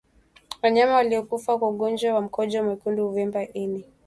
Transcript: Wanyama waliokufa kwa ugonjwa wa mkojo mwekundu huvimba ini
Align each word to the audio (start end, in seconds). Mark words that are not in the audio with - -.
Wanyama 0.61 0.93
waliokufa 0.93 1.57
kwa 1.57 1.69
ugonjwa 1.69 2.13
wa 2.13 2.21
mkojo 2.21 2.63
mwekundu 2.63 3.07
huvimba 3.07 3.47
ini 3.53 3.85